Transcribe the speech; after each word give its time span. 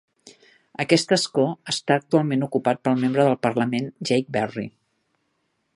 Aquest 0.83 1.13
escó 1.17 1.45
està 1.73 1.97
actualment 2.01 2.47
ocupat 2.49 2.81
pel 2.87 2.99
Membre 3.03 3.27
del 3.29 3.39
Parlament 3.49 3.91
Jake 4.13 4.37
Berry. 4.39 4.67